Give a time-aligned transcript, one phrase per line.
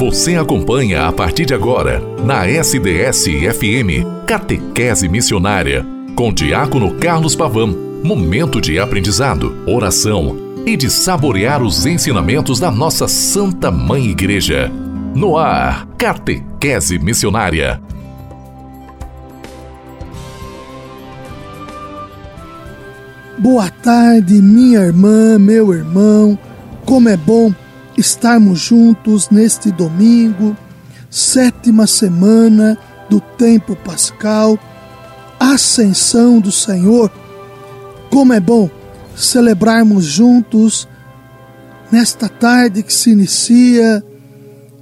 [0.00, 5.84] Você acompanha a partir de agora, na SDS-FM, Catequese Missionária,
[6.16, 7.68] com Diácono Carlos Pavão.
[8.02, 14.72] Momento de aprendizado, oração e de saborear os ensinamentos da nossa Santa Mãe Igreja.
[15.14, 17.78] No ar, Catequese Missionária.
[23.36, 26.38] Boa tarde, minha irmã, meu irmão.
[26.86, 27.52] Como é bom
[28.00, 30.56] estarmos juntos neste domingo,
[31.10, 34.58] sétima semana do tempo pascal,
[35.38, 37.10] ascensão do Senhor.
[38.10, 38.68] Como é bom
[39.14, 40.88] celebrarmos juntos
[41.92, 44.02] nesta tarde que se inicia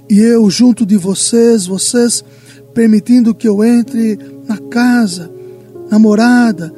[0.09, 2.23] e eu junto de vocês, vocês
[2.73, 5.29] permitindo que eu entre na casa,
[5.91, 6.73] na morada,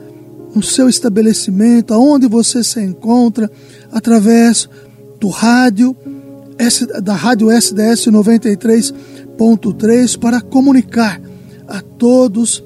[0.54, 3.50] no seu estabelecimento, aonde você se encontra,
[3.92, 4.68] através
[5.20, 5.96] do rádio
[7.04, 11.20] da Rádio SDS 93.3 para comunicar
[11.68, 12.64] a todos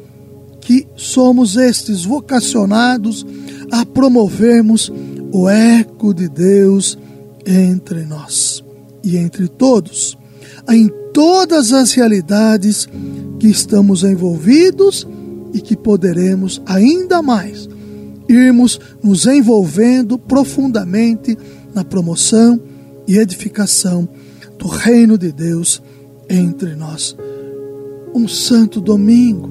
[0.60, 3.26] que somos estes vocacionados
[3.72, 4.92] a promovermos
[5.32, 7.00] o eco de Deus
[7.46, 8.62] entre nós
[9.02, 10.18] e entre todos,
[10.70, 12.90] em todas as realidades
[13.40, 15.08] que estamos envolvidos
[15.54, 17.70] e que poderemos ainda mais
[18.28, 21.38] irmos nos envolvendo profundamente
[21.74, 22.60] na promoção
[23.08, 24.08] e edificação
[24.58, 25.82] do reino de Deus
[26.30, 27.16] entre nós.
[28.14, 29.50] Um santo domingo,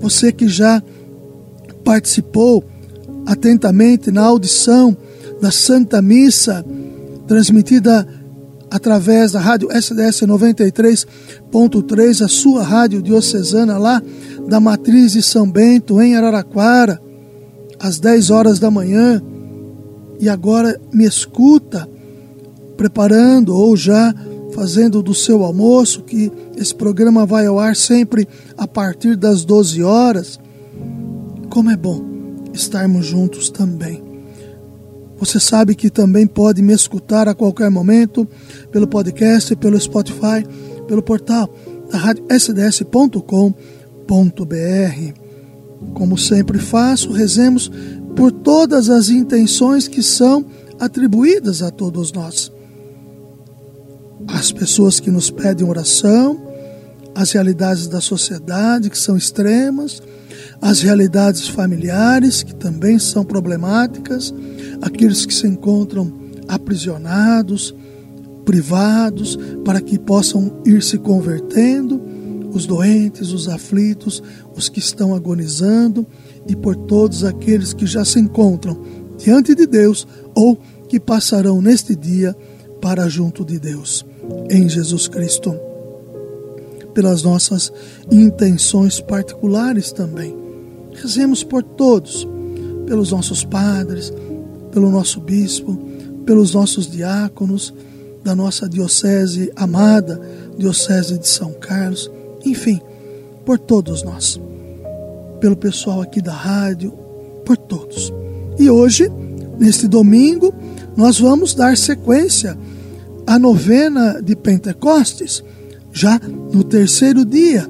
[0.00, 0.82] você que já
[1.84, 2.64] participou
[3.26, 4.96] atentamente na audição
[5.40, 6.64] da Santa Missa,
[7.26, 8.06] transmitida
[8.70, 14.00] através da rádio SDS 93.3, a sua rádio diocesana lá
[14.46, 17.00] da Matriz de São Bento, em Araraquara,
[17.78, 19.22] às 10 horas da manhã,
[20.20, 21.88] e agora me escuta
[22.80, 24.14] preparando ou já
[24.54, 29.82] fazendo do seu almoço, que esse programa vai ao ar sempre a partir das 12
[29.82, 30.40] horas.
[31.50, 32.02] Como é bom
[32.54, 34.02] estarmos juntos também.
[35.18, 38.26] Você sabe que também pode me escutar a qualquer momento
[38.72, 40.42] pelo podcast, pelo Spotify,
[40.88, 41.54] pelo portal
[41.92, 43.52] da rádio sds.com.br.
[45.92, 47.70] Como sempre faço, rezemos
[48.16, 50.46] por todas as intenções que são
[50.78, 52.50] atribuídas a todos nós
[54.28, 56.40] as pessoas que nos pedem oração,
[57.14, 60.02] as realidades da sociedade que são extremas,
[60.60, 64.32] as realidades familiares que também são problemáticas,
[64.80, 66.12] aqueles que se encontram
[66.48, 67.74] aprisionados,
[68.44, 72.00] privados, para que possam ir se convertendo,
[72.52, 74.22] os doentes, os aflitos,
[74.56, 76.04] os que estão agonizando
[76.48, 78.80] e por todos aqueles que já se encontram
[79.16, 82.36] diante de Deus ou que passarão neste dia
[82.80, 84.04] para junto de Deus
[84.48, 85.54] em Jesus Cristo.
[86.94, 87.72] Pelas nossas
[88.10, 90.36] intenções particulares também.
[90.94, 92.26] Rezemos por todos,
[92.86, 94.12] pelos nossos padres,
[94.72, 95.74] pelo nosso bispo,
[96.24, 97.72] pelos nossos diáconos,
[98.22, 100.20] da nossa diocese amada,
[100.58, 102.10] diocese de São Carlos,
[102.44, 102.80] enfim,
[103.44, 104.40] por todos nós.
[105.40, 106.92] Pelo pessoal aqui da rádio,
[107.44, 108.12] por todos.
[108.58, 109.10] E hoje,
[109.58, 110.54] neste domingo,
[110.96, 112.56] nós vamos dar sequência
[113.30, 115.44] a novena de Pentecostes,
[115.92, 116.18] já
[116.52, 117.64] no terceiro dia.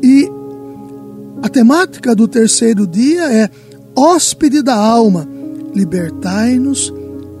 [0.00, 0.30] E
[1.42, 3.50] a temática do terceiro dia é
[3.96, 5.28] hóspede da alma,
[5.74, 6.94] libertai-nos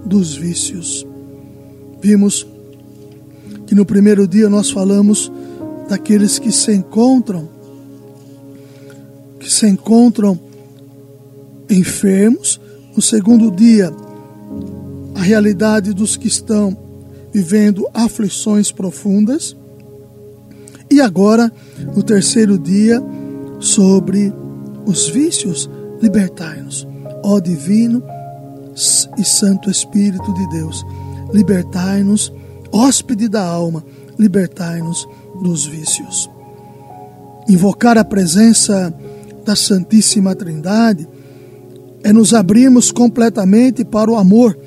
[0.04, 1.06] dos vícios.
[2.02, 2.44] Vimos
[3.68, 5.30] que no primeiro dia nós falamos
[5.88, 7.48] daqueles que se encontram
[9.38, 10.36] que se encontram
[11.70, 12.60] enfermos.
[12.96, 13.92] No segundo dia,
[15.14, 16.89] a realidade dos que estão
[17.32, 19.56] vivendo aflições profundas.
[20.90, 21.52] E agora,
[21.94, 23.00] no terceiro dia,
[23.60, 24.32] sobre
[24.86, 25.70] os vícios,
[26.02, 26.86] libertai-nos,
[27.22, 28.02] ó Divino
[29.18, 30.84] e Santo Espírito de Deus,
[31.32, 32.32] libertai-nos,
[32.72, 33.84] hóspede da alma,
[34.18, 35.06] libertai-nos
[35.42, 36.28] dos vícios.
[37.48, 38.92] Invocar a presença
[39.44, 41.08] da Santíssima Trindade
[42.02, 44.58] é nos abrirmos completamente para o amor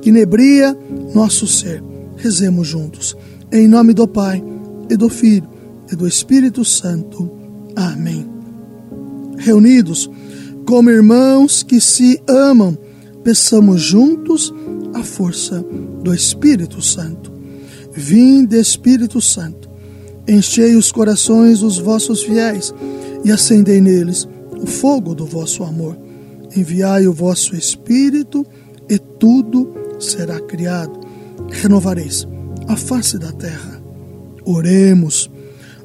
[0.00, 0.76] que nebria
[1.14, 1.82] nosso ser
[2.18, 3.16] Rezemos juntos.
[3.50, 4.42] Em nome do Pai,
[4.90, 5.48] e do Filho,
[5.90, 7.30] e do Espírito Santo.
[7.76, 8.28] Amém.
[9.38, 10.10] Reunidos
[10.66, 12.76] como irmãos que se amam,
[13.22, 14.52] peçamos juntos
[14.92, 15.64] a força
[16.02, 17.32] do Espírito Santo.
[17.92, 19.70] Vinde, Espírito Santo,
[20.26, 22.74] enchei os corações dos vossos fiéis
[23.24, 24.28] e acendei neles
[24.60, 25.96] o fogo do vosso amor.
[26.54, 28.44] Enviai o vosso Espírito
[28.90, 31.07] e tudo será criado
[31.50, 32.26] renovareis
[32.66, 33.82] a face da terra.
[34.44, 35.30] Oremos.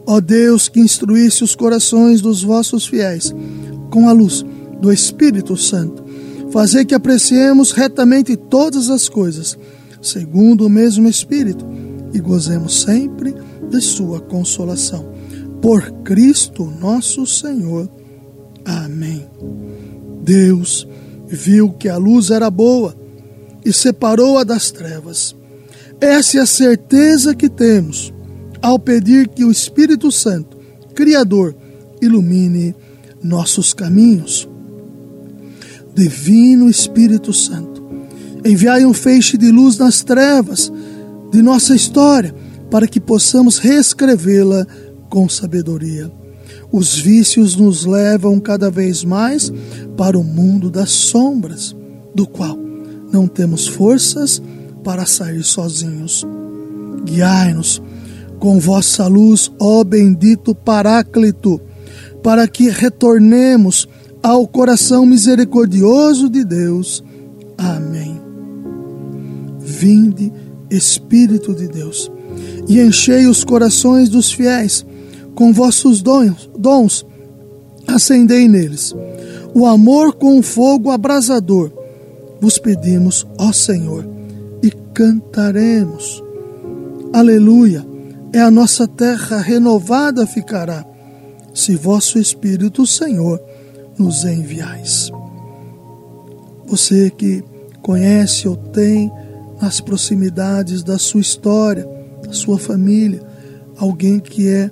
[0.05, 3.33] Ó Deus, que instruísse os corações dos vossos fiéis
[3.89, 4.45] com a luz
[4.81, 6.03] do Espírito Santo,
[6.51, 9.57] fazer que apreciemos retamente todas as coisas,
[10.01, 11.65] segundo o mesmo Espírito,
[12.13, 13.33] e gozemos sempre
[13.69, 15.13] de Sua consolação.
[15.61, 17.89] Por Cristo nosso Senhor.
[18.65, 19.25] Amém.
[20.21, 20.87] Deus
[21.27, 22.95] viu que a luz era boa
[23.63, 25.35] e separou-a das trevas.
[26.03, 28.13] Essa é a certeza que temos
[28.61, 30.57] ao pedir que o Espírito Santo,
[30.93, 31.55] Criador,
[32.01, 32.75] ilumine
[33.23, 34.45] nossos caminhos.
[35.95, 37.81] Divino Espírito Santo,
[38.43, 40.69] enviai um feixe de luz nas trevas
[41.31, 42.35] de nossa história
[42.69, 44.67] para que possamos reescrevê-la
[45.09, 46.11] com sabedoria.
[46.69, 49.49] Os vícios nos levam cada vez mais
[49.95, 51.73] para o mundo das sombras,
[52.13, 52.57] do qual
[53.09, 54.41] não temos forças
[54.83, 56.25] para sair sozinhos.
[57.03, 57.81] Guiai-nos
[58.39, 61.61] com vossa luz, ó bendito Paráclito,
[62.21, 63.87] para que retornemos
[64.21, 67.03] ao coração misericordioso de Deus.
[67.57, 68.19] Amém.
[69.59, 70.31] Vinde,
[70.69, 72.11] Espírito de Deus,
[72.67, 74.85] e enchei os corações dos fiéis
[75.35, 77.05] com vossos dons, dons
[77.87, 78.93] acendei neles
[79.53, 81.71] o amor com fogo abrasador.
[82.41, 84.05] Vos pedimos, ó Senhor,
[84.93, 86.23] cantaremos.
[87.11, 87.93] Aleluia
[88.33, 90.83] é a nossa terra renovada ficará,
[91.53, 93.39] se vosso Espírito, Senhor,
[93.97, 95.11] nos enviais.
[96.65, 97.43] Você que
[97.83, 99.11] conhece ou tem
[99.61, 101.87] nas proximidades da sua história,
[102.23, 103.21] da sua família,
[103.77, 104.71] alguém que é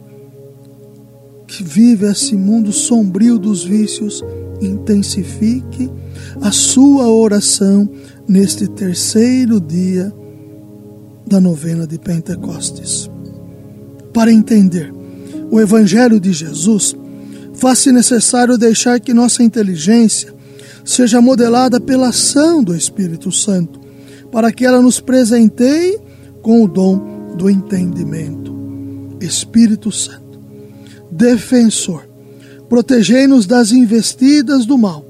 [1.46, 4.24] que vive esse mundo sombrio dos vícios,
[4.60, 5.92] intensifique
[6.42, 7.88] a sua oração
[8.28, 10.14] neste terceiro dia
[11.28, 13.10] da novena de Pentecostes
[14.14, 14.94] para entender
[15.50, 16.96] o Evangelho de Jesus,
[17.54, 20.34] faz-se necessário deixar que nossa inteligência
[20.84, 23.80] seja modelada pela ação do Espírito Santo,
[24.32, 26.00] para que ela nos presenteie
[26.42, 28.52] com o dom do entendimento.
[29.20, 30.40] Espírito Santo,
[31.12, 32.08] defensor,
[32.68, 35.06] protegei-nos das investidas do mal,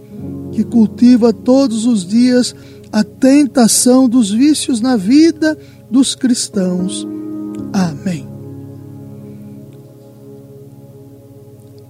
[0.51, 2.53] que cultiva todos os dias
[2.91, 5.57] a tentação dos vícios na vida
[5.89, 7.07] dos cristãos.
[7.73, 8.31] Amém.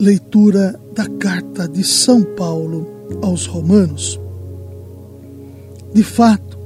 [0.01, 2.87] leitura da carta de São Paulo
[3.21, 4.19] aos Romanos.
[5.93, 6.57] De fato,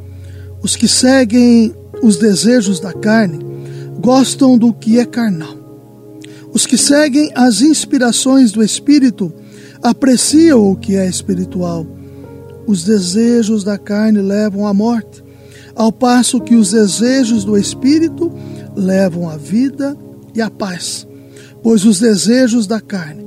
[0.64, 3.40] os que seguem os desejos da carne
[4.00, 5.54] gostam do que é carnal.
[6.54, 9.34] Os que seguem as inspirações do Espírito
[9.84, 11.86] apreciam o que é espiritual.
[12.68, 15.24] Os desejos da carne levam à morte,
[15.76, 18.32] ao passo que os desejos do Espírito
[18.76, 19.96] levam à vida
[20.34, 21.08] e à paz.
[21.62, 23.26] Pois os desejos da carne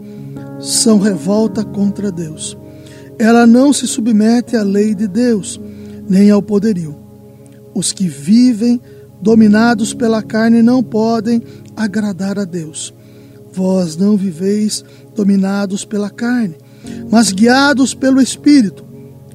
[0.61, 2.57] são revolta contra Deus.
[3.19, 5.61] Ela não se submete à lei de Deus,
[6.09, 6.97] nem ao poderio.
[7.75, 8.81] Os que vivem
[9.21, 11.43] dominados pela carne não podem
[11.77, 12.95] agradar a Deus.
[13.53, 14.85] Vós não viveis
[15.15, 16.55] dominados pela carne,
[17.11, 18.85] mas guiados pelo Espírito,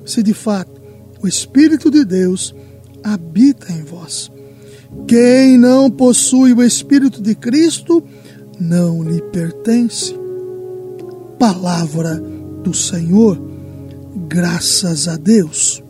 [0.05, 0.81] se de fato
[1.21, 2.53] o Espírito de Deus
[3.03, 4.31] habita em vós.
[5.07, 8.03] Quem não possui o Espírito de Cristo
[8.59, 10.15] não lhe pertence
[11.39, 12.15] palavra
[12.63, 13.37] do Senhor.
[14.27, 15.83] Graças a Deus.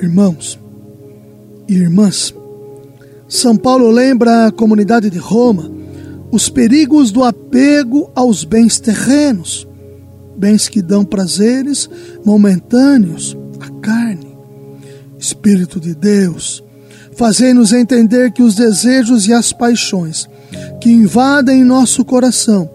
[0.00, 0.58] Irmãos
[1.68, 2.32] e irmãs,
[3.28, 5.77] São Paulo lembra a comunidade de Roma
[6.30, 9.66] os perigos do apego aos bens terrenos,
[10.36, 11.88] bens que dão prazeres
[12.24, 14.36] momentâneos à carne.
[15.18, 16.62] Espírito de Deus,
[17.18, 20.28] Fazei-nos entender que os desejos e as paixões
[20.80, 22.70] que invadem nosso coração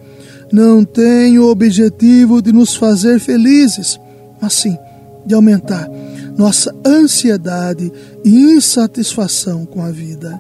[0.52, 3.98] não têm o objetivo de nos fazer felizes,
[4.42, 4.78] mas sim
[5.26, 5.90] de aumentar
[6.38, 7.90] nossa ansiedade
[8.26, 10.38] e insatisfação com a vida.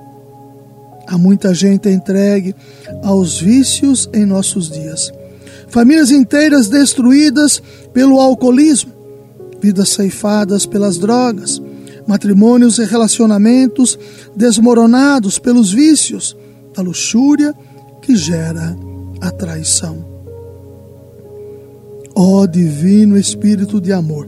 [1.13, 2.55] Há muita gente entregue
[3.03, 5.13] aos vícios em nossos dias.
[5.67, 7.62] Famílias inteiras destruídas
[7.93, 8.91] pelo alcoolismo,
[9.62, 11.62] vidas ceifadas pelas drogas,
[12.08, 14.00] matrimônios e relacionamentos
[14.36, 16.36] desmoronados pelos vícios
[16.75, 17.53] da luxúria
[18.01, 18.75] que gera
[19.22, 20.03] a traição.
[22.15, 24.27] Ó oh, Divino Espírito de amor,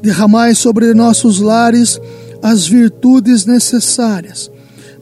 [0.00, 2.00] derramai sobre nossos lares
[2.42, 4.50] as virtudes necessárias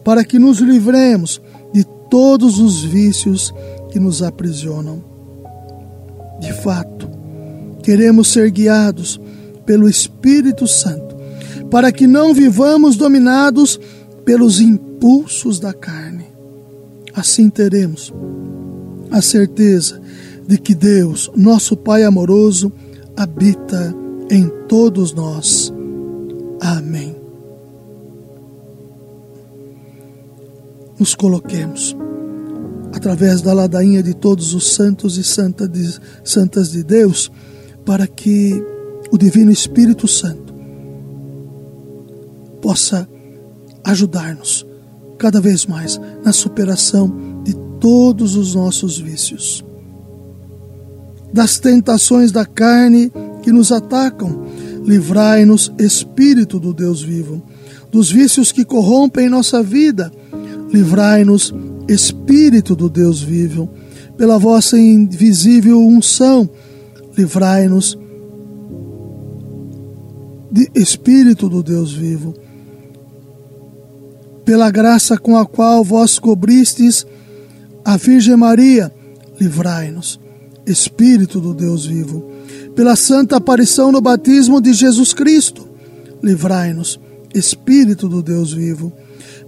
[0.07, 1.43] para que nos livremos
[1.75, 3.53] de todos os vícios
[3.91, 5.03] que nos aprisionam.
[6.39, 7.11] De fato,
[7.83, 9.21] queremos ser guiados
[9.65, 11.17] pelo Espírito Santo
[11.73, 13.81] para que não vivamos dominados
[14.25, 16.27] pelos impulsos da carne.
[17.13, 18.15] Assim teremos
[19.11, 20.01] a certeza
[20.47, 22.73] de que Deus, nosso Pai amoroso,
[23.17, 23.93] habita
[24.31, 25.75] em todos nós.
[26.61, 27.16] Amém.
[30.99, 31.97] Nos coloquemos
[32.93, 37.31] através da ladainha de todos os santos e santa de, santas de Deus,
[37.85, 38.63] para que
[39.11, 40.55] o Divino Espírito Santo
[42.63, 43.09] possa
[43.85, 44.67] ajudar-nos
[45.19, 49.65] cada vez mais na superação de todos os nossos vícios.
[51.33, 53.13] Das tentações da carne
[53.43, 54.47] que nos atacam,
[54.85, 57.43] livrai-nos, Espírito do Deus vivo.
[57.93, 60.11] Dos vícios que corrompem nossa vida,
[60.73, 61.55] livrai-nos,
[61.89, 63.69] Espírito do Deus vivo,
[64.17, 66.49] pela vossa invisível unção,
[67.17, 67.99] livrai-nos,
[70.75, 72.35] Espírito do Deus vivo,
[74.45, 77.07] pela graça com a qual vós cobristes
[77.85, 78.93] a Virgem Maria,
[79.39, 80.19] livrai-nos,
[80.67, 82.31] Espírito do Deus vivo,
[82.75, 85.69] pela santa aparição no batismo de Jesus Cristo,
[86.23, 86.99] livrai-nos,
[87.35, 88.93] Espírito do Deus vivo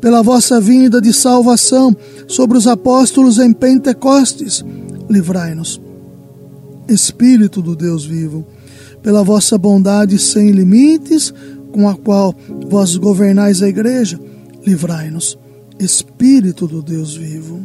[0.00, 4.64] pela vossa vinda de salvação sobre os apóstolos em Pentecostes,
[5.09, 5.81] livrai-nos.
[6.88, 8.47] Espírito do Deus vivo,
[9.02, 11.33] pela vossa bondade sem limites,
[11.73, 12.35] com a qual
[12.69, 14.19] vós governais a igreja,
[14.64, 15.38] livrai-nos.
[15.78, 17.64] Espírito do Deus vivo.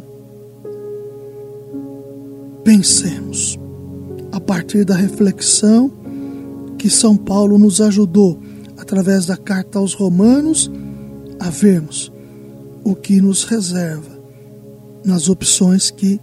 [2.63, 3.57] Pensemos,
[4.31, 5.91] a partir da reflexão
[6.77, 8.39] que São Paulo nos ajudou,
[8.77, 10.69] através da carta aos Romanos,
[11.39, 12.12] a vermos
[12.83, 14.11] o que nos reserva
[15.03, 16.19] nas opções que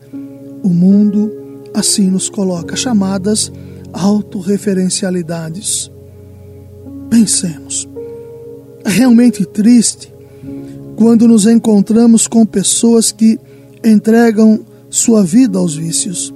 [0.62, 1.32] o mundo
[1.74, 3.52] assim nos coloca, chamadas
[3.92, 5.90] autorreferencialidades.
[7.08, 7.88] Pensemos,
[8.84, 10.12] é realmente triste
[10.96, 13.38] quando nos encontramos com pessoas que
[13.84, 16.32] entregam sua vida aos vícios.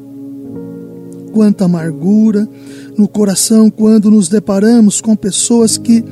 [1.32, 2.48] Quanta amargura
[2.96, 6.04] no coração quando nos deparamos com pessoas que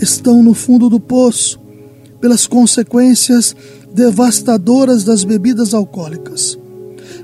[0.00, 1.58] estão no fundo do poço,
[2.26, 3.54] pelas consequências
[3.94, 6.58] devastadoras das bebidas alcoólicas.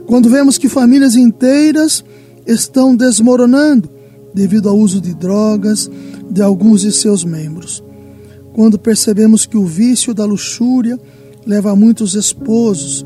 [0.07, 2.05] Quando vemos que famílias inteiras
[2.47, 3.91] estão desmoronando
[4.33, 5.91] devido ao uso de drogas
[6.31, 7.83] de alguns de seus membros.
[8.53, 10.97] Quando percebemos que o vício da luxúria
[11.45, 13.05] leva muitos esposos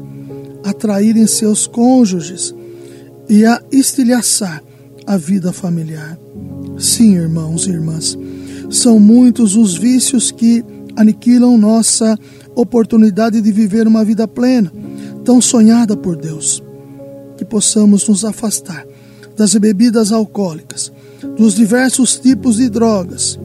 [0.65, 2.55] a traírem seus cônjuges
[3.27, 4.63] e a estilhaçar
[5.07, 6.19] a vida familiar.
[6.79, 8.19] Sim, irmãos e irmãs,
[8.69, 10.63] são muitos os vícios que
[10.97, 12.19] aniquilam nossa
[12.55, 14.73] oportunidade de viver uma vida plena,
[15.25, 16.63] tão sonhada por Deus.
[17.37, 18.87] Que possamos nos afastar
[19.37, 20.91] das bebidas alcoólicas,
[21.37, 23.39] dos diversos tipos de drogas,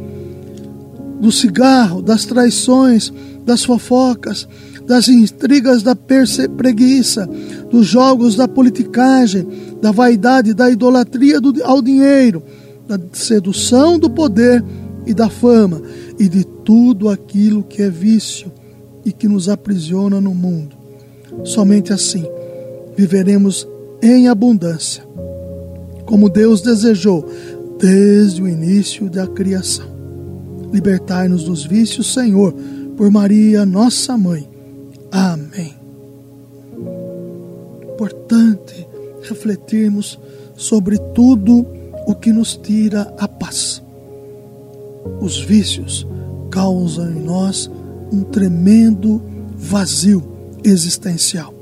[1.19, 3.11] do cigarro, das traições,
[3.45, 4.47] das fofocas,
[4.87, 7.29] das intrigas da preguiça,
[7.69, 9.47] dos jogos da politicagem,
[9.81, 12.41] da vaidade, da idolatria do, ao dinheiro,
[12.87, 14.63] da sedução do poder
[15.05, 15.81] e da fama
[16.21, 18.51] e de tudo aquilo que é vício
[19.03, 20.75] e que nos aprisiona no mundo.
[21.43, 22.23] Somente assim
[22.95, 23.67] viveremos
[24.03, 25.03] em abundância,
[26.05, 27.27] como Deus desejou
[27.79, 29.87] desde o início da criação.
[30.71, 32.53] Libertai-nos dos vícios, Senhor,
[32.95, 34.47] por Maria, nossa mãe.
[35.11, 35.73] Amém.
[37.95, 38.87] Importante
[39.23, 40.19] refletirmos
[40.55, 41.65] sobre tudo
[42.05, 43.80] o que nos tira a paz
[45.19, 46.07] os vícios
[46.49, 47.69] causam em nós
[48.11, 49.21] um tremendo
[49.55, 50.23] vazio
[50.63, 51.53] existencial.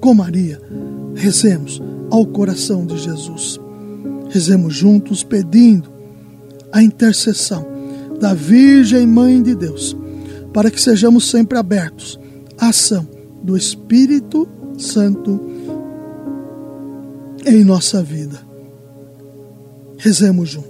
[0.00, 0.60] Com Maria,
[1.14, 3.58] rezemos ao coração de Jesus.
[4.30, 5.90] Rezemos juntos pedindo
[6.72, 7.66] a intercessão
[8.20, 9.96] da Virgem Mãe de Deus,
[10.52, 12.18] para que sejamos sempre abertos
[12.58, 13.06] à ação
[13.42, 15.40] do Espírito Santo
[17.44, 18.38] em nossa vida.
[19.98, 20.69] Rezemos juntos.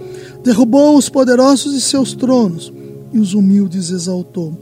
[0.43, 2.71] derrubou os poderosos de seus tronos
[3.13, 4.57] e os humildes exaltou.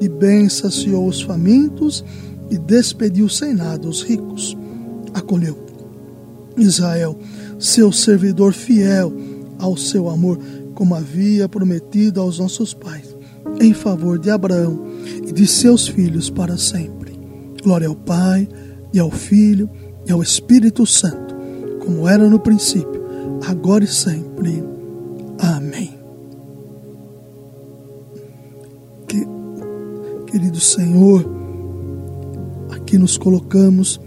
[0.00, 2.04] De bem saciou os famintos
[2.50, 4.56] e despediu sem nada os ricos.
[5.14, 5.66] Acolheu
[6.56, 7.18] Israel,
[7.58, 9.12] seu servidor fiel
[9.58, 10.38] ao seu amor,
[10.74, 13.16] como havia prometido aos nossos pais,
[13.60, 14.86] em favor de Abraão
[15.26, 17.18] e de seus filhos para sempre.
[17.62, 18.48] Glória ao Pai,
[18.92, 19.68] e ao Filho,
[20.06, 21.34] e ao Espírito Santo,
[21.84, 23.02] como era no princípio,
[23.46, 24.75] agora e sempre.
[25.38, 25.98] Amém.
[29.06, 29.26] Que,
[30.30, 31.24] querido Senhor,
[32.70, 34.00] aqui nos colocamos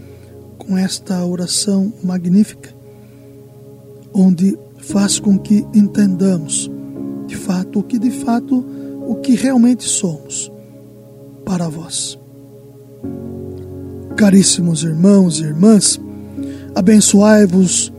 [0.58, 2.74] com esta oração magnífica,
[4.12, 6.70] onde faz com que entendamos
[7.26, 8.64] de fato o que de fato
[9.06, 10.50] o que realmente somos
[11.44, 12.18] para vós.
[14.16, 16.00] Caríssimos irmãos e irmãs,
[16.74, 17.92] abençoai-vos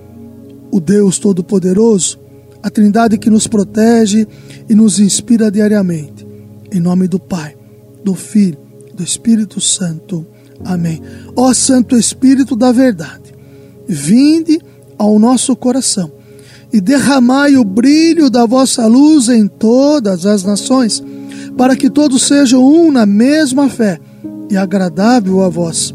[0.71, 2.17] o Deus Todo-Poderoso,
[2.63, 4.27] a Trindade que nos protege
[4.69, 6.27] e nos inspira diariamente.
[6.71, 7.55] Em nome do Pai,
[8.03, 8.57] do Filho,
[8.93, 10.25] do Espírito Santo.
[10.63, 11.01] Amém.
[11.35, 13.33] Ó Santo Espírito da Verdade,
[13.87, 14.59] vinde
[14.97, 16.11] ao nosso coração
[16.71, 21.03] e derramai o brilho da vossa luz em todas as nações,
[21.57, 23.99] para que todos sejam um na mesma fé
[24.49, 25.93] e agradável a vós,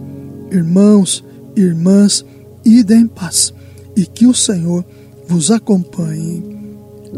[0.50, 1.24] irmãos,
[1.56, 2.24] irmãs,
[2.64, 3.54] ide em paz,
[3.96, 4.84] e que o Senhor
[5.26, 6.55] vos acompanhe.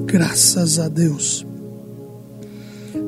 [0.06, 1.46] Graças a Deus.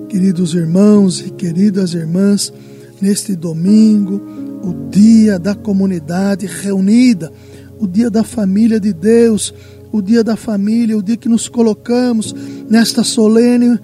[0.08, 2.52] Queridos irmãos e queridas irmãs,
[3.00, 4.20] neste domingo,
[4.62, 7.32] o dia da comunidade reunida,
[7.78, 9.54] o dia da família de Deus,
[9.92, 12.34] o dia da família, o dia que nos colocamos
[12.68, 13.78] nesta solene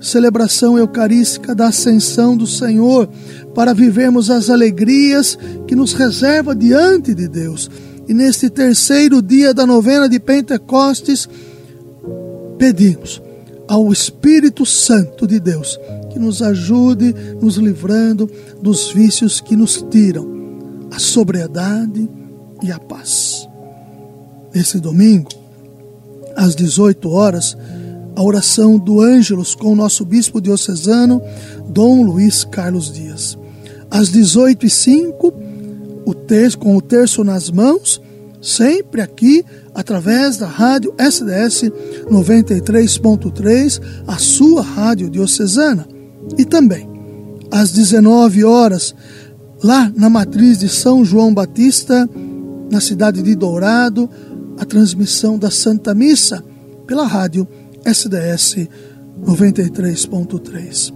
[0.00, 3.08] celebração eucarística da ascensão do Senhor,
[3.54, 7.70] para vivermos as alegrias que nos reserva diante de Deus.
[8.06, 11.28] E neste terceiro dia da novena de Pentecostes,
[12.58, 13.22] pedimos
[13.66, 15.78] ao Espírito Santo de Deus
[16.10, 20.26] que nos ajude nos livrando dos vícios que nos tiram
[20.90, 22.08] a sobriedade
[22.62, 23.48] e a paz.
[24.54, 25.30] Nesse domingo,
[26.34, 27.56] às 18 horas,
[28.16, 31.22] a oração do Ângelos com o nosso bispo diocesano,
[31.68, 33.38] Dom Luiz Carlos Dias.
[33.90, 35.34] Às 18 e 05
[36.04, 38.00] o terço, com o terço nas mãos,
[38.40, 39.44] sempre aqui
[39.78, 41.70] através da rádio SDS
[42.10, 45.86] 93.3, a sua rádio diocesana.
[46.36, 46.90] E também
[47.48, 48.92] às 19 horas,
[49.62, 52.10] lá na matriz de São João Batista,
[52.68, 54.10] na cidade de Dourado,
[54.58, 56.42] a transmissão da Santa Missa
[56.84, 57.46] pela rádio
[57.84, 58.66] SDS
[59.24, 60.92] 93.3.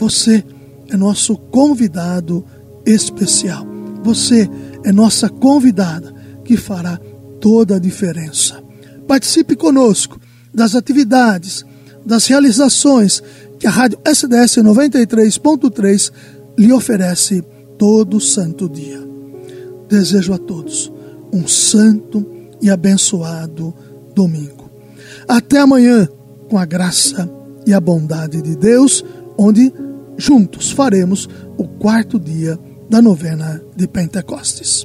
[0.00, 0.44] Você
[0.88, 2.44] é nosso convidado
[2.84, 3.64] especial.
[4.02, 4.50] Você
[4.82, 6.12] é nossa convidada
[6.44, 7.00] que fará
[7.46, 8.60] toda a diferença.
[9.06, 10.20] Participe conosco
[10.52, 11.64] das atividades,
[12.04, 13.22] das realizações
[13.56, 16.12] que a Rádio SDS 93.3
[16.58, 17.44] lhe oferece
[17.78, 18.98] todo santo dia.
[19.88, 20.92] Desejo a todos
[21.32, 22.26] um santo
[22.60, 23.72] e abençoado
[24.12, 24.68] domingo.
[25.28, 26.08] Até amanhã,
[26.50, 27.30] com a graça
[27.64, 29.04] e a bondade de Deus,
[29.38, 29.72] onde
[30.16, 32.58] juntos faremos o quarto dia
[32.90, 34.84] da novena de Pentecostes.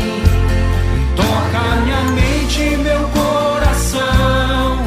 [1.13, 4.79] Toca minha mente, meu coração.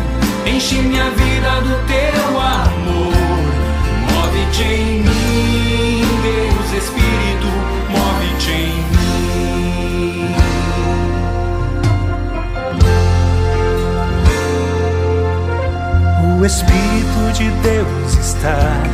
[0.47, 3.13] Enche minha vida do teu amor.
[4.11, 7.51] Move-te em mim, Deus Espírito,
[7.91, 9.05] move-te em mim.
[16.41, 18.94] O Espírito de Deus está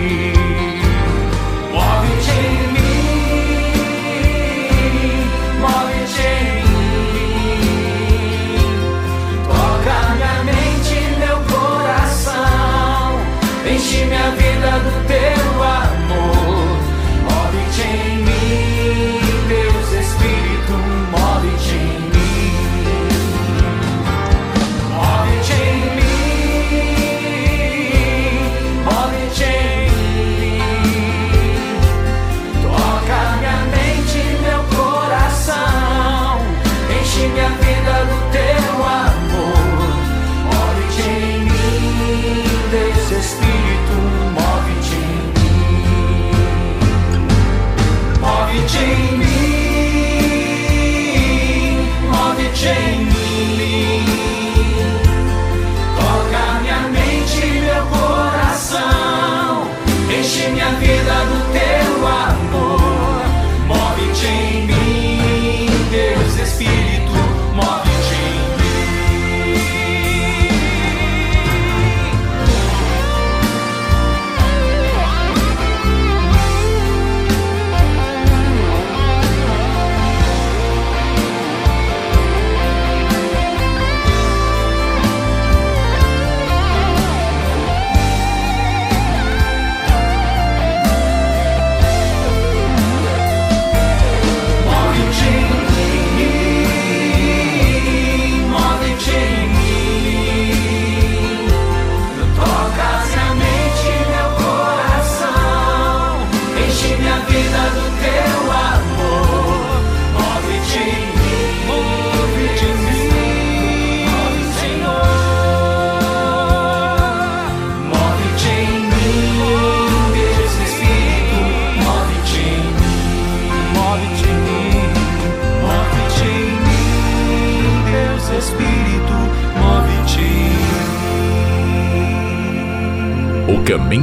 [14.61, 15.00] Minha